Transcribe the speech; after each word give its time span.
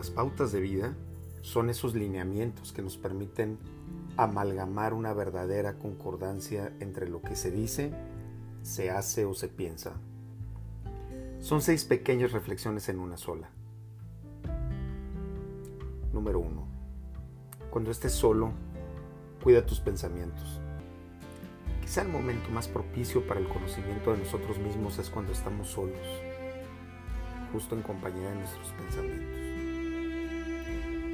las 0.00 0.10
pautas 0.10 0.50
de 0.50 0.62
vida 0.62 0.94
son 1.42 1.68
esos 1.68 1.94
lineamientos 1.94 2.72
que 2.72 2.80
nos 2.80 2.96
permiten 2.96 3.58
amalgamar 4.16 4.94
una 4.94 5.12
verdadera 5.12 5.74
concordancia 5.74 6.72
entre 6.80 7.06
lo 7.06 7.20
que 7.20 7.36
se 7.36 7.50
dice, 7.50 7.92
se 8.62 8.88
hace 8.88 9.26
o 9.26 9.34
se 9.34 9.48
piensa. 9.48 9.92
Son 11.40 11.60
seis 11.60 11.84
pequeñas 11.84 12.32
reflexiones 12.32 12.88
en 12.88 12.98
una 12.98 13.18
sola. 13.18 13.50
Número 16.14 16.40
uno. 16.40 16.66
Cuando 17.68 17.90
estés 17.90 18.12
solo, 18.12 18.52
cuida 19.42 19.66
tus 19.66 19.80
pensamientos. 19.80 20.62
Quizá 21.82 22.00
el 22.00 22.08
momento 22.08 22.48
más 22.48 22.68
propicio 22.68 23.26
para 23.26 23.38
el 23.38 23.48
conocimiento 23.48 24.12
de 24.12 24.20
nosotros 24.20 24.56
mismos 24.56 24.98
es 24.98 25.10
cuando 25.10 25.32
estamos 25.32 25.68
solos, 25.68 26.00
justo 27.52 27.74
en 27.74 27.82
compañía 27.82 28.30
de 28.30 28.36
nuestros 28.36 28.68
pensamientos. 28.72 29.49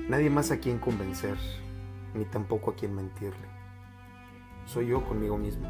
Nadie 0.08 0.30
más 0.30 0.52
a 0.52 0.58
quien 0.58 0.78
convencer, 0.78 1.36
ni 2.14 2.24
tampoco 2.26 2.70
a 2.70 2.76
quien 2.76 2.94
mentirle. 2.94 3.48
Soy 4.64 4.86
yo 4.86 5.04
conmigo 5.04 5.36
mismo. 5.36 5.66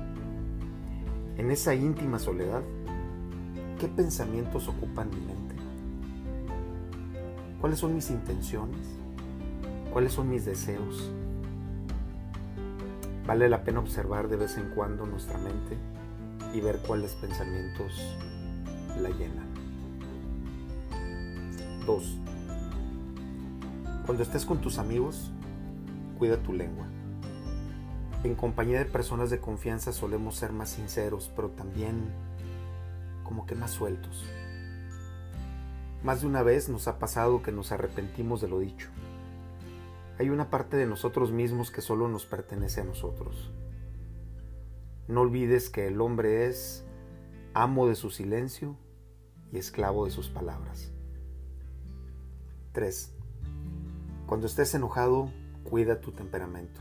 En 1.38 1.50
esa 1.50 1.74
íntima 1.74 2.18
soledad, 2.18 2.62
¿qué 3.80 3.88
pensamientos 3.88 4.68
ocupan 4.68 5.08
mi 5.08 5.20
mente? 5.24 5.54
¿Cuáles 7.62 7.78
son 7.78 7.94
mis 7.94 8.10
intenciones? 8.10 8.86
¿Cuáles 9.90 10.12
son 10.12 10.28
mis 10.28 10.44
deseos? 10.44 11.10
Vale 13.26 13.48
la 13.48 13.64
pena 13.64 13.80
observar 13.80 14.28
de 14.28 14.36
vez 14.36 14.58
en 14.58 14.68
cuando 14.68 15.06
nuestra 15.06 15.38
mente 15.38 15.78
y 16.52 16.60
ver 16.60 16.80
cuáles 16.86 17.14
pensamientos 17.14 18.14
la 19.00 19.08
llenan. 19.08 19.46
2. 21.86 22.18
Cuando 24.06 24.22
estés 24.22 24.46
con 24.46 24.60
tus 24.60 24.78
amigos, 24.78 25.32
cuida 26.16 26.40
tu 26.40 26.52
lengua. 26.52 26.86
En 28.22 28.36
compañía 28.36 28.78
de 28.78 28.84
personas 28.84 29.30
de 29.30 29.40
confianza 29.40 29.92
solemos 29.92 30.36
ser 30.36 30.52
más 30.52 30.70
sinceros, 30.70 31.32
pero 31.34 31.50
también 31.50 32.12
como 33.24 33.46
que 33.46 33.56
más 33.56 33.72
sueltos. 33.72 34.24
Más 36.04 36.20
de 36.20 36.28
una 36.28 36.44
vez 36.44 36.68
nos 36.68 36.86
ha 36.86 37.00
pasado 37.00 37.42
que 37.42 37.50
nos 37.50 37.72
arrepentimos 37.72 38.40
de 38.40 38.46
lo 38.46 38.60
dicho. 38.60 38.90
Hay 40.20 40.30
una 40.30 40.50
parte 40.50 40.76
de 40.76 40.86
nosotros 40.86 41.32
mismos 41.32 41.72
que 41.72 41.80
solo 41.80 42.06
nos 42.06 42.26
pertenece 42.26 42.82
a 42.82 42.84
nosotros. 42.84 43.50
No 45.08 45.22
olvides 45.22 45.68
que 45.68 45.88
el 45.88 46.00
hombre 46.00 46.46
es 46.46 46.84
amo 47.54 47.88
de 47.88 47.96
su 47.96 48.10
silencio 48.10 48.76
y 49.50 49.58
esclavo 49.58 50.04
de 50.04 50.12
sus 50.12 50.28
palabras. 50.28 50.92
3. 52.70 53.15
Cuando 54.26 54.48
estés 54.48 54.74
enojado, 54.74 55.30
cuida 55.62 56.00
tu 56.00 56.10
temperamento. 56.10 56.80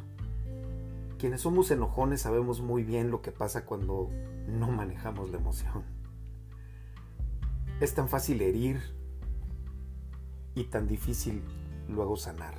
Quienes 1.20 1.42
somos 1.42 1.70
enojones 1.70 2.22
sabemos 2.22 2.62
muy 2.62 2.84
bien 2.84 3.12
lo 3.12 3.22
que 3.22 3.32
pasa 3.32 3.66
cuando 3.66 4.10
no 4.48 4.72
manejamos 4.72 5.30
la 5.30 5.38
emoción. 5.38 5.84
Es 7.80 7.94
tan 7.94 8.10
fácil 8.10 8.42
herir 8.42 8.82
y 10.56 10.64
tan 10.66 10.88
difícil 10.88 11.44
luego 11.88 12.16
sanar. 12.18 12.56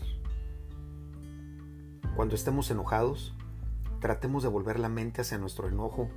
Cuando 2.15 2.37
estemos 2.37 2.71
enojados, 2.71 3.35
tratemos 4.01 4.45
de 4.45 4.51
volver 4.51 4.79
la 4.79 4.89
mente 4.89 5.23
hacia 5.23 5.37
nuestro 5.37 5.69
enojo 5.69 6.09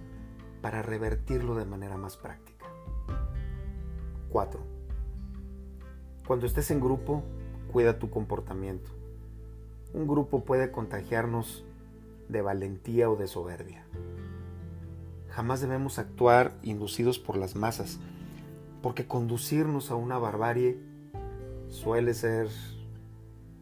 para 0.62 0.84
revertirlo 0.84 1.56
de 1.56 1.66
manera 1.66 1.98
más 1.98 2.18
práctica. 2.18 2.66
4. 4.30 4.62
Cuando 6.28 6.46
estés 6.46 6.70
en 6.70 6.80
grupo, 6.80 7.24
cuida 7.72 8.00
tu 8.00 8.10
comportamiento. 8.10 8.90
Un 9.94 10.08
grupo 10.08 10.44
puede 10.44 10.72
contagiarnos 10.72 11.64
de 12.28 12.42
valentía 12.42 13.10
o 13.10 13.16
de 13.16 13.28
soberbia. 13.28 13.84
Jamás 15.30 15.62
debemos 15.62 16.00
actuar 16.00 16.54
inducidos 16.64 17.20
por 17.20 17.38
las 17.38 17.56
masas, 17.56 18.00
porque 18.82 19.08
conducirnos 19.08 19.92
a 19.92 19.96
una 19.96 20.18
barbarie 20.18 20.78
suele 21.70 22.14
ser 22.14 22.50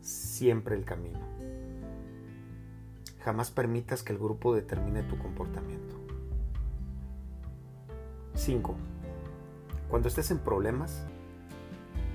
siempre 0.02 0.76
el 0.76 0.86
camino. 0.86 1.20
Jamás 3.20 3.52
permitas 3.52 4.04
que 4.04 4.14
el 4.14 4.20
grupo 4.20 4.56
determine 4.56 5.04
tu 5.04 5.18
comportamiento. 5.18 5.96
5. 8.36 8.76
Cuando 9.90 10.08
estés 10.08 10.32
en 10.32 10.40
problemas, 10.40 11.06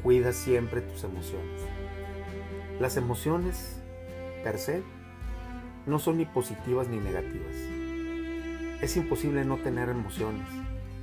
cuida 0.03 0.33
siempre 0.33 0.81
tus 0.81 1.05
emociones. 1.05 1.61
Las 2.81 2.97
emociones, 2.97 3.81
per 4.43 4.59
se, 4.59 4.83
no 5.87 5.99
son 5.99 6.17
ni 6.17 6.25
positivas 6.25 6.89
ni 6.89 6.99
negativas. 6.99 7.55
Es 8.81 8.97
imposible 8.97 9.45
no 9.45 9.59
tener 9.59 9.89
emociones 9.89 10.49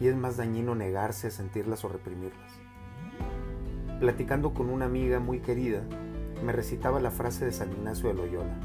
y 0.02 0.08
es 0.08 0.16
más 0.16 0.36
dañino 0.36 0.76
negarse 0.76 1.28
a 1.28 1.32
sentirlas 1.32 1.86
o 1.86 1.90
reprimirlas. 1.90 2.52
Platicando 4.00 4.54
con 4.54 4.70
una 4.70 4.86
amiga 4.86 5.20
muy 5.20 5.40
querida, 5.40 5.84
me 6.44 6.52
recitaba 6.52 7.00
la 7.00 7.12
frase 7.12 7.46
de 7.46 7.52
San 7.52 7.72
Ignacio 7.72 8.10
de 8.10 8.16
Loyola. 8.16 8.58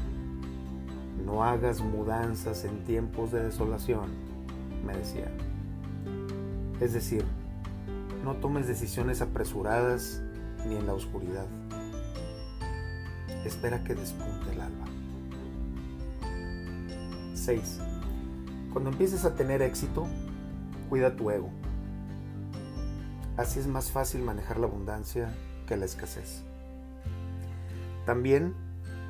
No 1.23 1.43
hagas 1.43 1.81
mudanzas 1.81 2.65
en 2.65 2.83
tiempos 2.83 3.31
de 3.31 3.43
desolación, 3.43 4.09
me 4.85 4.97
decía. 4.97 5.31
Es 6.81 6.93
decir, 6.93 7.23
no 8.23 8.35
tomes 8.35 8.67
decisiones 8.67 9.21
apresuradas 9.21 10.21
ni 10.65 10.75
en 10.75 10.87
la 10.87 10.93
oscuridad 10.93 11.47
espera 13.47 13.83
que 13.83 13.95
despunte 13.95 14.51
el 14.51 14.61
alba. 14.61 14.85
6. 17.33 17.79
Cuando 18.73 18.89
empieces 18.89 19.25
a 19.25 19.35
tener 19.35 19.61
éxito, 19.61 20.07
cuida 20.89 21.15
tu 21.15 21.29
ego. 21.29 21.49
Así 23.37 23.59
es 23.59 23.67
más 23.67 23.91
fácil 23.91 24.21
manejar 24.21 24.59
la 24.59 24.67
abundancia 24.67 25.33
que 25.67 25.77
la 25.77 25.85
escasez. 25.85 26.43
También 28.05 28.53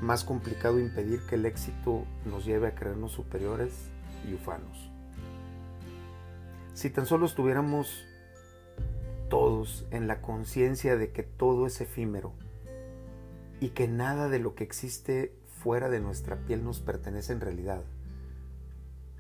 más 0.02 0.24
complicado 0.24 0.80
impedir 0.80 1.22
que 1.28 1.36
el 1.36 1.46
éxito 1.46 2.06
nos 2.26 2.46
lleve 2.46 2.68
a 2.68 2.76
creernos 2.76 3.12
superiores 3.12 3.74
y 4.30 4.34
ufanos. 4.34 4.90
Si 6.74 6.90
tan 6.90 7.06
solo 7.06 7.26
estuviéramos 7.26 8.04
todos 9.30 9.86
en 9.92 10.08
la 10.08 10.22
conciencia 10.22 10.98
de 10.98 11.12
que 11.12 11.24
todo 11.24 11.68
es 11.68 11.80
efímero 11.82 12.34
y 13.60 13.70
que 13.70 13.88
nada 13.88 14.30
de 14.30 14.40
lo 14.40 14.56
que 14.56 14.64
existe 14.64 15.36
fuera 15.46 15.90
de 15.90 16.00
nuestra 16.00 16.38
piel 16.46 16.64
nos 16.64 16.80
pertenece 16.80 17.34
en 17.34 17.42
realidad. 17.42 17.84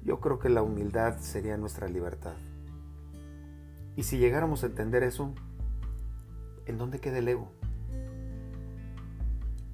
Yo 0.03 0.19
creo 0.19 0.39
que 0.39 0.49
la 0.49 0.61
humildad 0.61 1.17
sería 1.19 1.57
nuestra 1.57 1.87
libertad. 1.87 2.35
Y 3.95 4.03
si 4.03 4.17
llegáramos 4.17 4.63
a 4.63 4.67
entender 4.67 5.03
eso, 5.03 5.33
¿en 6.65 6.77
dónde 6.77 6.99
queda 6.99 7.17
el 7.17 7.27
ego? 7.27 7.49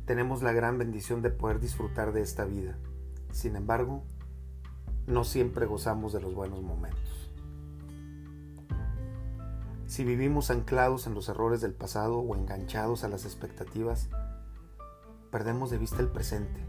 Tenemos 0.05 0.43
la 0.43 0.53
gran 0.53 0.77
bendición 0.77 1.21
de 1.21 1.31
poder 1.31 1.59
disfrutar 1.59 2.13
de 2.13 2.21
esta 2.21 2.45
vida. 2.45 2.77
Sin 3.31 3.55
embargo, 3.55 4.03
no 5.07 5.23
siempre 5.23 5.65
gozamos 5.65 6.13
de 6.13 6.21
los 6.21 6.35
buenos 6.35 6.61
momentos. 6.61 7.31
Si 9.87 10.05
vivimos 10.05 10.51
anclados 10.51 11.07
en 11.07 11.13
los 11.13 11.27
errores 11.27 11.59
del 11.59 11.73
pasado 11.73 12.19
o 12.19 12.35
enganchados 12.35 13.03
a 13.03 13.09
las 13.09 13.25
expectativas, 13.25 14.09
perdemos 15.31 15.71
de 15.71 15.77
vista 15.77 16.01
el 16.01 16.09
presente, 16.09 16.59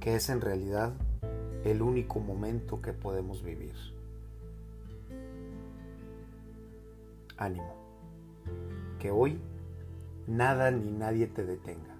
que 0.00 0.14
es 0.14 0.28
en 0.28 0.40
realidad 0.40 0.92
el 1.64 1.82
único 1.82 2.20
momento 2.20 2.82
que 2.82 2.92
podemos 2.92 3.42
vivir. 3.42 3.74
Ánimo, 7.38 7.74
que 8.98 9.10
hoy 9.10 9.40
nada 10.26 10.70
ni 10.70 10.90
nadie 10.90 11.26
te 11.26 11.44
detenga, 11.44 11.96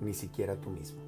ni 0.00 0.14
siquiera 0.14 0.54
tú 0.60 0.70
mismo. 0.70 1.05